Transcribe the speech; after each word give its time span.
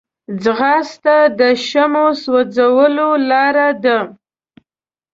ځغاسته 0.43 1.17
د 1.39 1.41
شحمو 1.67 2.07
سوځولو 2.23 3.09
لاره 3.29 3.69
ده 3.83 3.97